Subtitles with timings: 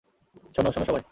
[0.55, 0.99] শোন, শোন সবাই।